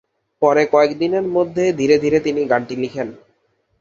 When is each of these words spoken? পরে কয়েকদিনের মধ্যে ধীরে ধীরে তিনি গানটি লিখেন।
পরে 0.41 0.63
কয়েকদিনের 0.65 1.25
মধ্যে 1.27 1.63
ধীরে 1.79 1.95
ধীরে 2.03 2.19
তিনি 2.19 2.41
গানটি 2.51 2.75
লিখেন। 2.75 3.07